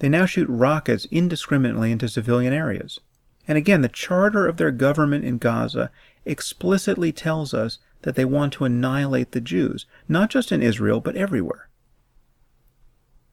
They 0.00 0.08
now 0.08 0.26
shoot 0.26 0.48
rockets 0.48 1.06
indiscriminately 1.10 1.92
into 1.92 2.08
civilian 2.08 2.52
areas. 2.52 3.00
And 3.46 3.58
again, 3.58 3.82
the 3.82 3.88
charter 3.88 4.46
of 4.46 4.56
their 4.56 4.70
government 4.70 5.24
in 5.24 5.38
Gaza 5.38 5.90
explicitly 6.24 7.12
tells 7.12 7.52
us 7.52 7.78
that 8.02 8.14
they 8.14 8.24
want 8.24 8.52
to 8.54 8.64
annihilate 8.64 9.32
the 9.32 9.40
Jews, 9.40 9.86
not 10.08 10.30
just 10.30 10.52
in 10.52 10.62
Israel, 10.62 11.00
but 11.00 11.16
everywhere. 11.16 11.68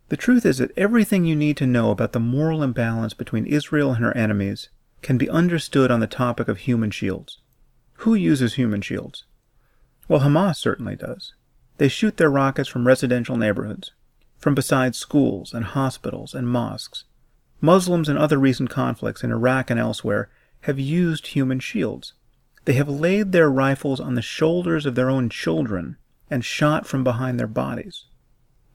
The 0.09 0.17
truth 0.17 0.45
is 0.45 0.57
that 0.57 0.77
everything 0.77 1.23
you 1.23 1.35
need 1.35 1.55
to 1.57 1.65
know 1.65 1.89
about 1.89 2.11
the 2.11 2.19
moral 2.19 2.63
imbalance 2.63 3.13
between 3.13 3.45
Israel 3.45 3.93
and 3.93 4.03
her 4.03 4.15
enemies 4.15 4.69
can 5.01 5.17
be 5.17 5.29
understood 5.29 5.89
on 5.89 6.01
the 6.01 6.07
topic 6.07 6.47
of 6.47 6.59
human 6.59 6.91
shields. 6.91 7.39
Who 7.99 8.13
uses 8.13 8.55
human 8.55 8.81
shields? 8.81 9.23
Well, 10.07 10.19
Hamas 10.19 10.57
certainly 10.57 10.95
does. 10.95 11.33
They 11.77 11.87
shoot 11.87 12.17
their 12.17 12.29
rockets 12.29 12.67
from 12.67 12.85
residential 12.85 13.37
neighborhoods, 13.37 13.91
from 14.37 14.53
beside 14.53 14.95
schools 14.95 15.53
and 15.53 15.63
hospitals 15.63 16.33
and 16.33 16.47
mosques, 16.47 17.05
Muslims 17.61 18.09
in 18.09 18.17
other 18.17 18.39
recent 18.39 18.69
conflicts 18.69 19.23
in 19.23 19.31
Iraq 19.31 19.69
and 19.69 19.79
elsewhere 19.79 20.29
have 20.61 20.79
used 20.79 21.27
human 21.27 21.59
shields. 21.59 22.13
They 22.65 22.73
have 22.73 22.89
laid 22.89 23.31
their 23.31 23.49
rifles 23.49 23.99
on 23.99 24.15
the 24.15 24.21
shoulders 24.21 24.85
of 24.85 24.95
their 24.95 25.09
own 25.09 25.29
children 25.29 25.97
and 26.29 26.43
shot 26.43 26.87
from 26.87 27.03
behind 27.03 27.39
their 27.39 27.47
bodies. 27.47 28.05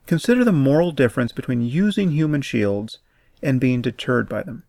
Consider 0.05 0.43
the 0.45 0.51
moral 0.51 0.91
difference 0.91 1.33
between 1.33 1.61
using 1.61 2.11
human 2.11 2.41
shields 2.41 2.99
and 3.43 3.59
being 3.59 3.81
deterred 3.81 4.29
by 4.29 4.41
them. 4.41 4.63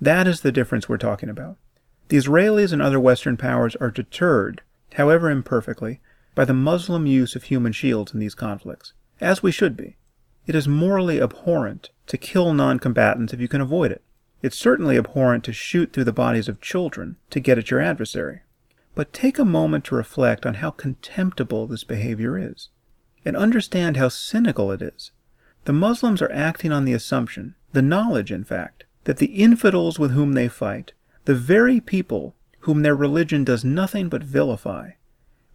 That 0.00 0.28
is 0.28 0.42
the 0.42 0.52
difference 0.52 0.88
we're 0.88 0.98
talking 0.98 1.28
about. 1.28 1.56
The 2.08 2.16
Israelis 2.16 2.72
and 2.72 2.80
other 2.80 3.00
Western 3.00 3.36
powers 3.36 3.74
are 3.76 3.90
deterred, 3.90 4.62
however 4.94 5.30
imperfectly, 5.30 6.00
by 6.34 6.44
the 6.44 6.54
Muslim 6.54 7.06
use 7.06 7.34
of 7.34 7.44
human 7.44 7.72
shields 7.72 8.14
in 8.14 8.20
these 8.20 8.34
conflicts, 8.34 8.92
as 9.20 9.42
we 9.42 9.50
should 9.50 9.76
be. 9.76 9.96
It 10.46 10.54
is 10.54 10.68
morally 10.68 11.20
abhorrent 11.20 11.90
to 12.06 12.16
kill 12.16 12.54
non 12.54 12.78
combatants 12.78 13.32
if 13.32 13.40
you 13.40 13.48
can 13.48 13.60
avoid 13.60 13.90
it. 13.90 14.02
It's 14.42 14.56
certainly 14.56 14.96
abhorrent 14.96 15.42
to 15.44 15.52
shoot 15.52 15.92
through 15.92 16.04
the 16.04 16.12
bodies 16.12 16.48
of 16.48 16.60
children 16.60 17.16
to 17.30 17.40
get 17.40 17.58
at 17.58 17.70
your 17.70 17.80
adversary. 17.80 18.42
But 18.94 19.12
take 19.12 19.40
a 19.40 19.44
moment 19.44 19.84
to 19.86 19.96
reflect 19.96 20.46
on 20.46 20.54
how 20.54 20.70
contemptible 20.70 21.66
this 21.66 21.82
behavior 21.82 22.38
is, 22.38 22.68
and 23.24 23.36
understand 23.36 23.96
how 23.96 24.08
cynical 24.08 24.70
it 24.70 24.80
is. 24.80 25.10
The 25.64 25.72
Muslims 25.72 26.22
are 26.22 26.30
acting 26.30 26.70
on 26.70 26.84
the 26.84 26.92
assumption, 26.92 27.56
the 27.72 27.82
knowledge, 27.82 28.30
in 28.30 28.44
fact, 28.44 28.84
that 29.02 29.16
the 29.16 29.26
infidels 29.26 29.98
with 29.98 30.12
whom 30.12 30.34
they 30.34 30.46
fight, 30.46 30.92
the 31.24 31.34
very 31.34 31.80
people 31.80 32.36
whom 32.60 32.82
their 32.82 32.94
religion 32.94 33.42
does 33.42 33.64
nothing 33.64 34.08
but 34.08 34.22
vilify, 34.22 34.90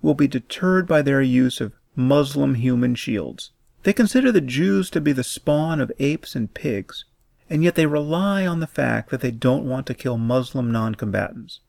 will 0.02 0.16
be 0.16 0.28
deterred 0.28 0.86
by 0.86 1.02
their 1.02 1.22
use 1.22 1.62
of 1.62 1.74
Muslim 1.96 2.56
human 2.56 2.94
shields. 2.94 3.52
They 3.84 3.94
consider 3.94 4.32
the 4.32 4.42
Jews 4.42 4.90
to 4.92 5.02
be 5.02 5.12
the 5.12 5.24
spawn 5.24 5.82
of 5.82 5.92
apes 5.98 6.36
and 6.36 6.54
pigs, 6.54 7.06
and 7.50 7.64
yet 7.64 7.76
they 7.76 7.86
rely 7.86 8.46
on 8.46 8.60
the 8.60 8.68
fact 8.68 9.10
that 9.10 9.22
they 9.22 9.32
don't 9.32 9.68
want 9.68 9.88
to 9.88 9.94
kill 9.94 10.18
Muslim 10.18 10.72
non 10.72 10.96
combatants. 10.96 11.60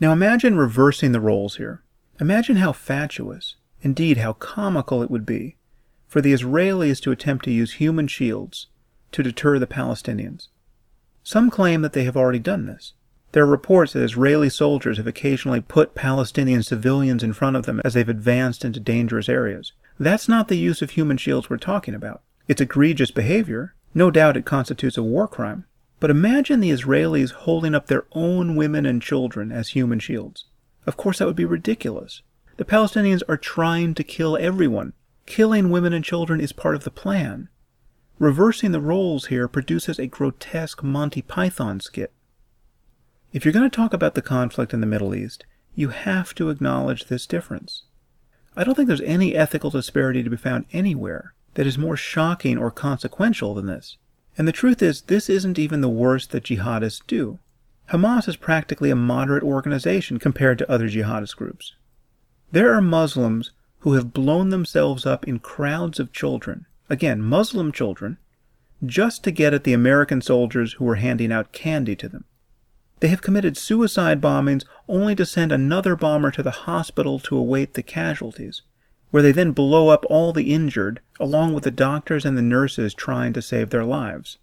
Now 0.00 0.12
imagine 0.12 0.56
reversing 0.56 1.12
the 1.12 1.20
roles 1.20 1.56
here. 1.56 1.82
Imagine 2.20 2.56
how 2.56 2.72
fatuous, 2.72 3.56
indeed 3.80 4.18
how 4.18 4.34
comical 4.34 5.02
it 5.02 5.10
would 5.10 5.24
be, 5.24 5.56
for 6.08 6.20
the 6.20 6.32
Israelis 6.32 7.00
to 7.02 7.12
attempt 7.12 7.44
to 7.44 7.52
use 7.52 7.74
human 7.74 8.08
shields 8.08 8.66
to 9.12 9.22
deter 9.22 9.58
the 9.58 9.66
Palestinians. 9.66 10.48
Some 11.22 11.50
claim 11.50 11.82
that 11.82 11.92
they 11.92 12.04
have 12.04 12.16
already 12.16 12.38
done 12.38 12.66
this. 12.66 12.92
There 13.32 13.42
are 13.42 13.46
reports 13.46 13.92
that 13.92 14.02
Israeli 14.02 14.48
soldiers 14.48 14.96
have 14.96 15.06
occasionally 15.06 15.60
put 15.60 15.94
Palestinian 15.94 16.62
civilians 16.62 17.22
in 17.22 17.32
front 17.32 17.56
of 17.56 17.66
them 17.66 17.80
as 17.84 17.94
they've 17.94 18.08
advanced 18.08 18.64
into 18.64 18.80
dangerous 18.80 19.28
areas. 19.28 19.72
That's 19.98 20.28
not 20.28 20.48
the 20.48 20.58
use 20.58 20.82
of 20.82 20.90
human 20.90 21.16
shields 21.16 21.48
we're 21.48 21.56
talking 21.56 21.94
about. 21.94 22.22
It's 22.48 22.60
egregious 22.60 23.10
behavior. 23.10 23.74
No 23.94 24.10
doubt 24.10 24.36
it 24.36 24.44
constitutes 24.44 24.96
a 24.96 25.02
war 25.02 25.26
crime. 25.26 25.64
But 26.00 26.10
imagine 26.10 26.60
the 26.60 26.70
Israelis 26.70 27.32
holding 27.32 27.74
up 27.74 27.86
their 27.86 28.04
own 28.12 28.54
women 28.56 28.84
and 28.84 29.00
children 29.00 29.50
as 29.50 29.70
human 29.70 29.98
shields. 29.98 30.44
Of 30.86 30.96
course, 30.96 31.18
that 31.18 31.26
would 31.26 31.36
be 31.36 31.46
ridiculous. 31.46 32.22
The 32.58 32.64
Palestinians 32.64 33.22
are 33.28 33.38
trying 33.38 33.94
to 33.94 34.04
kill 34.04 34.36
everyone. 34.36 34.92
Killing 35.24 35.70
women 35.70 35.92
and 35.92 36.04
children 36.04 36.40
is 36.40 36.52
part 36.52 36.74
of 36.74 36.84
the 36.84 36.90
plan. 36.90 37.48
Reversing 38.18 38.72
the 38.72 38.80
roles 38.80 39.26
here 39.26 39.48
produces 39.48 39.98
a 39.98 40.06
grotesque 40.06 40.82
Monty 40.82 41.22
Python 41.22 41.80
skit. 41.80 42.12
If 43.32 43.44
you're 43.44 43.52
going 43.52 43.68
to 43.68 43.74
talk 43.76 43.92
about 43.92 44.14
the 44.14 44.22
conflict 44.22 44.72
in 44.72 44.80
the 44.80 44.86
Middle 44.86 45.14
East, 45.14 45.44
you 45.74 45.88
have 45.88 46.34
to 46.36 46.48
acknowledge 46.48 47.06
this 47.06 47.26
difference. 47.26 47.82
I 48.56 48.64
don't 48.64 48.74
think 48.74 48.88
there's 48.88 49.00
any 49.02 49.34
ethical 49.34 49.70
disparity 49.70 50.22
to 50.22 50.30
be 50.30 50.36
found 50.36 50.64
anywhere 50.72 51.34
that 51.54 51.66
is 51.66 51.76
more 51.76 51.96
shocking 51.96 52.56
or 52.56 52.70
consequential 52.70 53.54
than 53.54 53.66
this. 53.66 53.98
And 54.38 54.48
the 54.48 54.52
truth 54.52 54.82
is, 54.82 55.02
this 55.02 55.28
isn't 55.28 55.58
even 55.58 55.80
the 55.80 55.88
worst 55.88 56.30
that 56.30 56.44
jihadists 56.44 57.02
do. 57.06 57.38
Hamas 57.90 58.28
is 58.28 58.36
practically 58.36 58.90
a 58.90 58.96
moderate 58.96 59.42
organization 59.42 60.18
compared 60.18 60.58
to 60.58 60.70
other 60.70 60.88
jihadist 60.88 61.36
groups. 61.36 61.74
There 62.50 62.72
are 62.74 62.82
Muslims 62.82 63.52
who 63.80 63.92
have 63.92 64.12
blown 64.12 64.48
themselves 64.48 65.06
up 65.06 65.26
in 65.28 65.38
crowds 65.38 66.00
of 66.00 66.12
children, 66.12 66.66
again, 66.88 67.22
Muslim 67.22 67.72
children, 67.72 68.18
just 68.84 69.22
to 69.24 69.30
get 69.30 69.54
at 69.54 69.64
the 69.64 69.72
American 69.72 70.20
soldiers 70.20 70.74
who 70.74 70.84
were 70.84 70.96
handing 70.96 71.32
out 71.32 71.52
candy 71.52 71.94
to 71.96 72.08
them. 72.08 72.24
They 73.00 73.08
have 73.08 73.22
committed 73.22 73.56
suicide 73.56 74.20
bombings 74.20 74.64
only 74.88 75.14
to 75.16 75.26
send 75.26 75.52
another 75.52 75.96
bomber 75.96 76.30
to 76.30 76.42
the 76.42 76.50
hospital 76.50 77.18
to 77.20 77.36
await 77.36 77.74
the 77.74 77.82
casualties, 77.82 78.62
where 79.10 79.22
they 79.22 79.32
then 79.32 79.52
blow 79.52 79.88
up 79.88 80.04
all 80.08 80.32
the 80.32 80.52
injured, 80.52 81.00
along 81.20 81.52
with 81.52 81.64
the 81.64 81.70
doctors 81.70 82.24
and 82.24 82.38
the 82.38 82.42
nurses 82.42 82.94
trying 82.94 83.32
to 83.34 83.42
save 83.42 83.70
their 83.70 83.84
lives. 83.84 84.38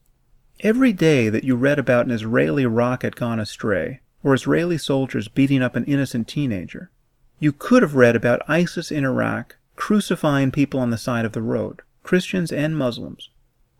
Every 0.59 0.93
day 0.93 1.29
that 1.29 1.43
you 1.43 1.55
read 1.55 1.79
about 1.79 2.05
an 2.05 2.11
Israeli 2.11 2.65
rocket 2.65 3.15
gone 3.15 3.39
astray, 3.39 4.01
or 4.23 4.33
Israeli 4.33 4.77
soldiers 4.77 5.27
beating 5.27 5.61
up 5.63 5.75
an 5.75 5.85
innocent 5.85 6.27
teenager, 6.27 6.91
you 7.39 7.51
could 7.51 7.81
have 7.81 7.95
read 7.95 8.15
about 8.15 8.47
ISIS 8.47 8.91
in 8.91 9.03
Iraq 9.03 9.57
crucifying 9.75 10.51
people 10.51 10.79
on 10.79 10.91
the 10.91 10.97
side 10.97 11.25
of 11.25 11.31
the 11.31 11.41
road, 11.41 11.81
Christians 12.03 12.51
and 12.51 12.77
Muslims. 12.77 13.29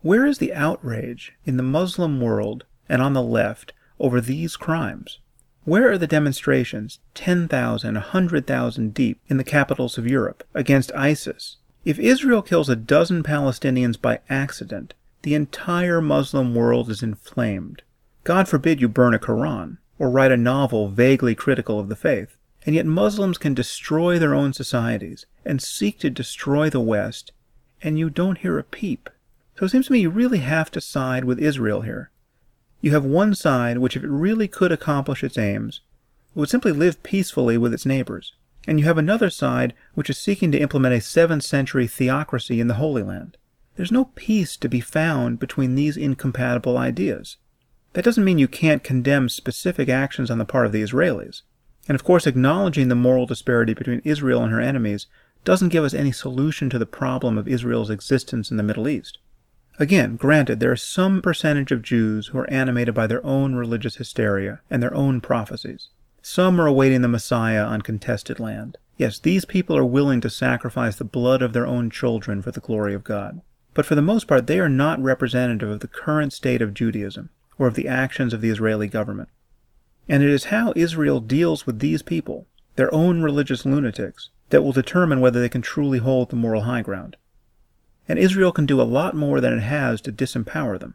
Where 0.02 0.26
is 0.26 0.38
the 0.38 0.52
outrage 0.52 1.32
in 1.46 1.56
the 1.56 1.62
Muslim 1.62 2.20
world 2.20 2.64
and 2.88 3.00
on 3.00 3.12
the 3.12 3.22
left 3.22 3.72
over 3.98 4.20
these 4.20 4.56
crimes? 4.56 5.18
Where 5.64 5.90
are 5.90 5.98
the 5.98 6.06
demonstrations, 6.06 6.98
10,000, 7.14 7.94
100,000 7.94 8.94
deep, 8.94 9.20
in 9.28 9.38
the 9.38 9.44
capitals 9.44 9.96
of 9.96 10.06
Europe 10.06 10.44
against 10.52 10.94
ISIS? 10.94 11.56
If 11.84 11.98
Israel 11.98 12.42
kills 12.42 12.68
a 12.68 12.76
dozen 12.76 13.22
Palestinians 13.22 14.00
by 14.00 14.20
accident, 14.28 14.94
the 15.22 15.34
entire 15.34 16.00
Muslim 16.00 16.54
world 16.54 16.90
is 16.90 17.02
inflamed. 17.02 17.82
God 18.24 18.48
forbid 18.48 18.80
you 18.80 18.88
burn 18.88 19.14
a 19.14 19.18
Quran 19.18 19.78
or 19.98 20.10
write 20.10 20.32
a 20.32 20.36
novel 20.36 20.88
vaguely 20.88 21.34
critical 21.34 21.78
of 21.78 21.88
the 21.88 21.96
faith. 21.96 22.36
And 22.66 22.74
yet 22.74 22.86
Muslims 22.86 23.36
can 23.36 23.54
destroy 23.54 24.18
their 24.18 24.34
own 24.34 24.52
societies 24.54 25.26
and 25.44 25.62
seek 25.62 25.98
to 26.00 26.10
destroy 26.10 26.70
the 26.70 26.80
West, 26.80 27.32
and 27.82 27.98
you 27.98 28.08
don't 28.08 28.38
hear 28.38 28.58
a 28.58 28.64
peep. 28.64 29.10
So 29.58 29.66
it 29.66 29.68
seems 29.68 29.86
to 29.86 29.92
me 29.92 30.00
you 30.00 30.10
really 30.10 30.38
have 30.38 30.70
to 30.72 30.80
side 30.80 31.24
with 31.24 31.38
Israel 31.38 31.82
here. 31.82 32.10
You 32.84 32.90
have 32.90 33.06
one 33.06 33.34
side 33.34 33.78
which, 33.78 33.96
if 33.96 34.04
it 34.04 34.10
really 34.10 34.46
could 34.46 34.70
accomplish 34.70 35.24
its 35.24 35.38
aims, 35.38 35.80
would 36.34 36.50
simply 36.50 36.70
live 36.70 37.02
peacefully 37.02 37.56
with 37.56 37.72
its 37.72 37.86
neighbors, 37.86 38.34
and 38.68 38.78
you 38.78 38.84
have 38.84 38.98
another 38.98 39.30
side 39.30 39.72
which 39.94 40.10
is 40.10 40.18
seeking 40.18 40.52
to 40.52 40.58
implement 40.58 40.94
a 40.94 40.98
7th 40.98 41.44
century 41.44 41.86
theocracy 41.86 42.60
in 42.60 42.68
the 42.68 42.74
Holy 42.74 43.02
Land. 43.02 43.38
There's 43.76 43.90
no 43.90 44.10
peace 44.14 44.58
to 44.58 44.68
be 44.68 44.80
found 44.80 45.38
between 45.38 45.76
these 45.76 45.96
incompatible 45.96 46.76
ideas. 46.76 47.38
That 47.94 48.04
doesn't 48.04 48.22
mean 48.22 48.36
you 48.36 48.48
can't 48.48 48.84
condemn 48.84 49.30
specific 49.30 49.88
actions 49.88 50.30
on 50.30 50.36
the 50.36 50.44
part 50.44 50.66
of 50.66 50.72
the 50.72 50.82
Israelis. 50.82 51.40
And 51.88 51.94
of 51.94 52.04
course, 52.04 52.26
acknowledging 52.26 52.88
the 52.88 52.94
moral 52.94 53.24
disparity 53.24 53.72
between 53.72 54.02
Israel 54.04 54.42
and 54.42 54.52
her 54.52 54.60
enemies 54.60 55.06
doesn't 55.42 55.70
give 55.70 55.84
us 55.84 55.94
any 55.94 56.12
solution 56.12 56.68
to 56.68 56.78
the 56.78 56.84
problem 56.84 57.38
of 57.38 57.48
Israel's 57.48 57.88
existence 57.88 58.50
in 58.50 58.58
the 58.58 58.62
Middle 58.62 58.88
East. 58.88 59.20
Again, 59.76 60.14
granted, 60.14 60.60
there 60.60 60.72
is 60.72 60.82
some 60.82 61.20
percentage 61.20 61.72
of 61.72 61.82
Jews 61.82 62.28
who 62.28 62.38
are 62.38 62.50
animated 62.50 62.94
by 62.94 63.08
their 63.08 63.24
own 63.26 63.56
religious 63.56 63.96
hysteria 63.96 64.60
and 64.70 64.80
their 64.80 64.94
own 64.94 65.20
prophecies. 65.20 65.88
Some 66.22 66.60
are 66.60 66.66
awaiting 66.66 67.02
the 67.02 67.08
Messiah 67.08 67.64
on 67.64 67.82
contested 67.82 68.38
land. 68.38 68.78
Yes, 68.96 69.18
these 69.18 69.44
people 69.44 69.76
are 69.76 69.84
willing 69.84 70.20
to 70.20 70.30
sacrifice 70.30 70.94
the 70.94 71.04
blood 71.04 71.42
of 71.42 71.52
their 71.52 71.66
own 71.66 71.90
children 71.90 72.40
for 72.40 72.52
the 72.52 72.60
glory 72.60 72.94
of 72.94 73.02
God. 73.02 73.40
But 73.74 73.84
for 73.84 73.96
the 73.96 74.02
most 74.02 74.28
part, 74.28 74.46
they 74.46 74.60
are 74.60 74.68
not 74.68 75.02
representative 75.02 75.68
of 75.68 75.80
the 75.80 75.88
current 75.88 76.32
state 76.32 76.62
of 76.62 76.72
Judaism 76.72 77.30
or 77.58 77.66
of 77.66 77.74
the 77.74 77.88
actions 77.88 78.32
of 78.32 78.40
the 78.40 78.50
Israeli 78.50 78.86
government. 78.86 79.28
And 80.08 80.22
it 80.22 80.30
is 80.30 80.44
how 80.44 80.72
Israel 80.76 81.18
deals 81.18 81.66
with 81.66 81.80
these 81.80 82.02
people, 82.02 82.46
their 82.76 82.94
own 82.94 83.22
religious 83.22 83.66
lunatics, 83.66 84.30
that 84.50 84.62
will 84.62 84.72
determine 84.72 85.20
whether 85.20 85.40
they 85.40 85.48
can 85.48 85.62
truly 85.62 85.98
hold 85.98 86.30
the 86.30 86.36
moral 86.36 86.62
high 86.62 86.82
ground 86.82 87.16
and 88.08 88.18
Israel 88.18 88.52
can 88.52 88.66
do 88.66 88.80
a 88.80 88.82
lot 88.82 89.14
more 89.14 89.40
than 89.40 89.52
it 89.52 89.60
has 89.60 90.00
to 90.02 90.12
disempower 90.12 90.78
them. 90.78 90.94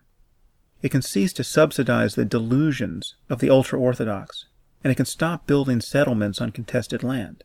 It 0.81 0.89
can 0.89 1.01
cease 1.01 1.33
to 1.33 1.43
subsidize 1.43 2.15
the 2.15 2.25
delusions 2.25 3.15
of 3.29 3.39
the 3.39 3.49
ultra 3.49 3.79
Orthodox, 3.79 4.45
and 4.83 4.91
it 4.91 4.95
can 4.95 5.05
stop 5.05 5.45
building 5.45 5.81
settlements 5.81 6.39
on 6.39 6.51
contested 6.51 7.03
land. 7.03 7.43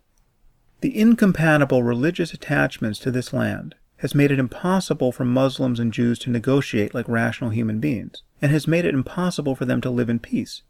The 0.81 0.97
incompatible 0.99 1.83
religious 1.83 2.33
attachments 2.33 2.99
to 3.01 3.11
this 3.11 3.33
land 3.33 3.75
has 3.99 4.15
made 4.15 4.31
it 4.31 4.39
impossible 4.39 5.13
for 5.13 5.25
Muslims 5.25 5.81
and 5.81 5.93
Jews 5.93 6.19
to 6.21 6.31
negotiate 6.31 6.95
like 6.95 7.09
rational 7.09 7.51
human 7.51 7.81
beings, 7.81 8.23
and 8.43 8.53
has 8.53 8.69
made 8.69 8.85
it 8.85 8.95
impossible 8.95 9.55
for 9.55 9.65
them 9.65 9.81
to 9.81 9.91
live 9.91 10.11
in 10.11 10.19
peace. 10.19 10.63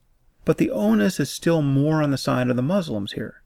But 0.44 0.58
the 0.58 0.70
onus 0.70 1.18
is 1.18 1.30
still 1.30 1.62
more 1.62 2.02
on 2.02 2.10
the 2.10 2.18
side 2.18 2.48
of 2.48 2.56
the 2.56 2.62
Muslims 2.62 3.12
here. 3.12 3.42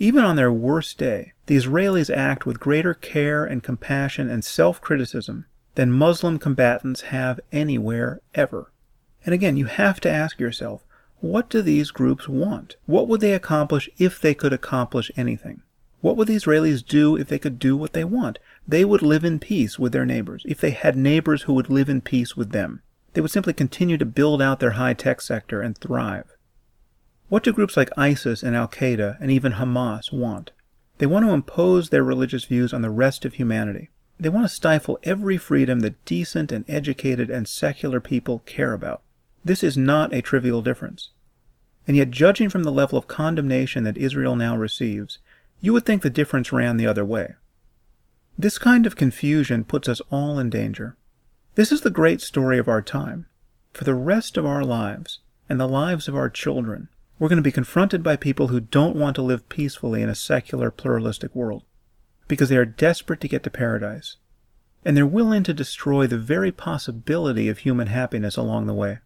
Even 0.00 0.24
on 0.24 0.36
their 0.36 0.52
worst 0.52 0.96
day, 0.96 1.32
the 1.46 1.56
Israelis 1.56 2.14
act 2.14 2.46
with 2.46 2.60
greater 2.60 2.94
care 2.94 3.44
and 3.44 3.62
compassion 3.62 4.30
and 4.30 4.44
self 4.44 4.80
criticism 4.80 5.46
than 5.74 5.90
Muslim 5.90 6.38
combatants 6.38 7.02
have 7.02 7.40
anywhere 7.50 8.20
ever. 8.34 8.70
And 9.24 9.34
again, 9.34 9.56
you 9.56 9.66
have 9.66 9.98
to 10.00 10.10
ask 10.10 10.38
yourself 10.38 10.84
what 11.20 11.50
do 11.50 11.62
these 11.62 11.90
groups 11.90 12.28
want? 12.28 12.76
What 12.86 13.08
would 13.08 13.20
they 13.20 13.34
accomplish 13.34 13.90
if 13.98 14.20
they 14.20 14.34
could 14.34 14.52
accomplish 14.52 15.10
anything? 15.16 15.62
What 16.00 16.16
would 16.16 16.28
the 16.28 16.36
Israelis 16.36 16.86
do 16.86 17.16
if 17.16 17.26
they 17.26 17.40
could 17.40 17.58
do 17.58 17.76
what 17.76 17.92
they 17.92 18.04
want? 18.04 18.38
They 18.68 18.84
would 18.84 19.02
live 19.02 19.24
in 19.24 19.40
peace 19.40 19.80
with 19.80 19.92
their 19.92 20.06
neighbors, 20.06 20.44
if 20.46 20.60
they 20.60 20.70
had 20.70 20.96
neighbors 20.96 21.42
who 21.42 21.54
would 21.54 21.70
live 21.70 21.88
in 21.88 22.02
peace 22.02 22.36
with 22.36 22.52
them. 22.52 22.82
They 23.14 23.20
would 23.20 23.32
simply 23.32 23.52
continue 23.52 23.98
to 23.98 24.06
build 24.06 24.40
out 24.40 24.60
their 24.60 24.72
high 24.72 24.94
tech 24.94 25.20
sector 25.20 25.60
and 25.60 25.76
thrive. 25.76 26.36
What 27.28 27.42
do 27.42 27.52
groups 27.52 27.76
like 27.76 27.90
ISIS 27.96 28.42
and 28.42 28.56
Al 28.56 28.68
Qaeda 28.68 29.18
and 29.20 29.30
even 29.30 29.52
Hamas 29.52 30.10
want? 30.12 30.52
They 30.96 31.06
want 31.06 31.26
to 31.26 31.32
impose 31.32 31.90
their 31.90 32.02
religious 32.02 32.44
views 32.44 32.72
on 32.72 32.80
the 32.80 32.90
rest 32.90 33.26
of 33.26 33.34
humanity. 33.34 33.90
They 34.18 34.30
want 34.30 34.44
to 34.44 34.54
stifle 34.54 34.98
every 35.02 35.36
freedom 35.36 35.80
that 35.80 36.02
decent 36.06 36.50
and 36.50 36.64
educated 36.68 37.30
and 37.30 37.46
secular 37.46 38.00
people 38.00 38.40
care 38.46 38.72
about. 38.72 39.02
This 39.44 39.62
is 39.62 39.76
not 39.76 40.12
a 40.14 40.22
trivial 40.22 40.62
difference. 40.62 41.10
And 41.86 41.96
yet, 41.96 42.10
judging 42.10 42.48
from 42.48 42.64
the 42.64 42.72
level 42.72 42.98
of 42.98 43.08
condemnation 43.08 43.84
that 43.84 43.98
Israel 43.98 44.34
now 44.34 44.56
receives, 44.56 45.18
you 45.60 45.72
would 45.72 45.84
think 45.84 46.02
the 46.02 46.10
difference 46.10 46.52
ran 46.52 46.78
the 46.78 46.86
other 46.86 47.04
way. 47.04 47.34
This 48.38 48.58
kind 48.58 48.86
of 48.86 48.96
confusion 48.96 49.64
puts 49.64 49.88
us 49.88 50.00
all 50.10 50.38
in 50.38 50.48
danger. 50.48 50.96
This 51.56 51.72
is 51.72 51.82
the 51.82 51.90
great 51.90 52.20
story 52.20 52.58
of 52.58 52.68
our 52.68 52.82
time. 52.82 53.26
For 53.74 53.84
the 53.84 53.94
rest 53.94 54.36
of 54.36 54.46
our 54.46 54.64
lives, 54.64 55.20
and 55.48 55.60
the 55.60 55.68
lives 55.68 56.08
of 56.08 56.16
our 56.16 56.28
children, 56.28 56.88
we're 57.18 57.28
going 57.28 57.36
to 57.36 57.42
be 57.42 57.52
confronted 57.52 58.02
by 58.02 58.16
people 58.16 58.48
who 58.48 58.60
don't 58.60 58.96
want 58.96 59.16
to 59.16 59.22
live 59.22 59.48
peacefully 59.48 60.02
in 60.02 60.08
a 60.08 60.14
secular, 60.14 60.70
pluralistic 60.70 61.34
world, 61.34 61.64
because 62.28 62.48
they 62.48 62.56
are 62.56 62.64
desperate 62.64 63.20
to 63.20 63.28
get 63.28 63.42
to 63.42 63.50
paradise, 63.50 64.16
and 64.84 64.96
they're 64.96 65.06
willing 65.06 65.42
to 65.42 65.52
destroy 65.52 66.06
the 66.06 66.18
very 66.18 66.52
possibility 66.52 67.48
of 67.48 67.58
human 67.58 67.88
happiness 67.88 68.36
along 68.36 68.66
the 68.66 68.74
way. 68.74 68.98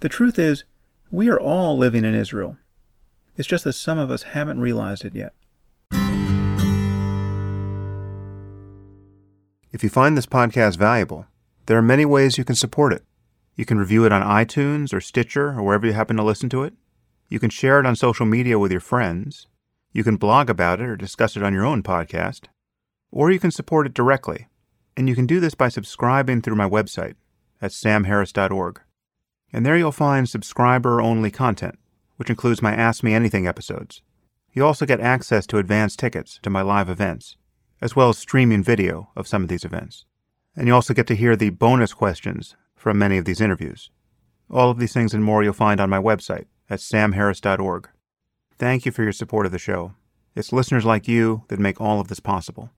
The 0.00 0.08
truth 0.08 0.38
is, 0.38 0.62
we 1.10 1.28
are 1.28 1.40
all 1.40 1.76
living 1.76 2.04
in 2.04 2.14
Israel. 2.14 2.56
It's 3.36 3.48
just 3.48 3.64
that 3.64 3.72
some 3.72 3.98
of 3.98 4.10
us 4.10 4.22
haven't 4.22 4.60
realized 4.60 5.04
it 5.04 5.14
yet. 5.14 5.32
If 9.72 9.82
you 9.82 9.88
find 9.88 10.16
this 10.16 10.26
podcast 10.26 10.76
valuable, 10.76 11.26
there 11.66 11.76
are 11.76 11.82
many 11.82 12.04
ways 12.04 12.38
you 12.38 12.44
can 12.44 12.54
support 12.54 12.92
it. 12.92 13.04
You 13.56 13.64
can 13.64 13.78
review 13.78 14.04
it 14.04 14.12
on 14.12 14.22
iTunes 14.22 14.94
or 14.94 15.00
Stitcher 15.00 15.48
or 15.48 15.62
wherever 15.62 15.86
you 15.86 15.92
happen 15.92 16.16
to 16.16 16.22
listen 16.22 16.48
to 16.50 16.62
it. 16.62 16.74
You 17.28 17.38
can 17.38 17.50
share 17.50 17.78
it 17.78 17.84
on 17.84 17.94
social 17.94 18.24
media 18.24 18.58
with 18.58 18.72
your 18.72 18.80
friends. 18.80 19.46
You 19.92 20.02
can 20.02 20.16
blog 20.16 20.48
about 20.48 20.80
it 20.80 20.88
or 20.88 20.96
discuss 20.96 21.36
it 21.36 21.42
on 21.42 21.52
your 21.52 21.66
own 21.66 21.82
podcast. 21.82 22.46
Or 23.10 23.30
you 23.30 23.38
can 23.38 23.50
support 23.50 23.86
it 23.86 23.92
directly. 23.92 24.46
And 24.96 25.08
you 25.08 25.14
can 25.14 25.26
do 25.26 25.38
this 25.38 25.54
by 25.54 25.68
subscribing 25.68 26.40
through 26.40 26.56
my 26.56 26.68
website 26.68 27.14
at 27.60 27.72
samharris.org. 27.72 28.80
And 29.52 29.64
there 29.64 29.76
you'll 29.76 29.92
find 29.92 30.28
subscriber 30.28 31.02
only 31.02 31.30
content, 31.30 31.78
which 32.16 32.30
includes 32.30 32.62
my 32.62 32.74
Ask 32.74 33.02
Me 33.02 33.12
Anything 33.12 33.46
episodes. 33.46 34.02
You 34.54 34.64
also 34.64 34.86
get 34.86 35.00
access 35.00 35.46
to 35.48 35.58
advance 35.58 35.96
tickets 35.96 36.40
to 36.42 36.50
my 36.50 36.62
live 36.62 36.88
events, 36.88 37.36
as 37.82 37.94
well 37.94 38.08
as 38.08 38.18
streaming 38.18 38.62
video 38.62 39.10
of 39.14 39.28
some 39.28 39.42
of 39.42 39.48
these 39.48 39.64
events. 39.64 40.06
And 40.56 40.66
you 40.66 40.74
also 40.74 40.94
get 40.94 41.06
to 41.08 41.14
hear 41.14 41.36
the 41.36 41.50
bonus 41.50 41.92
questions 41.92 42.56
from 42.74 42.98
many 42.98 43.18
of 43.18 43.26
these 43.26 43.40
interviews. 43.40 43.90
All 44.50 44.70
of 44.70 44.78
these 44.78 44.94
things 44.94 45.12
and 45.12 45.22
more 45.22 45.42
you'll 45.42 45.52
find 45.52 45.78
on 45.80 45.90
my 45.90 46.00
website 46.00 46.46
at 46.70 46.80
samharris.org. 46.80 47.88
Thank 48.58 48.86
you 48.86 48.92
for 48.92 49.02
your 49.02 49.12
support 49.12 49.46
of 49.46 49.52
the 49.52 49.58
show. 49.58 49.94
It's 50.34 50.52
listeners 50.52 50.84
like 50.84 51.08
you 51.08 51.44
that 51.48 51.58
make 51.58 51.80
all 51.80 52.00
of 52.00 52.08
this 52.08 52.20
possible. 52.20 52.70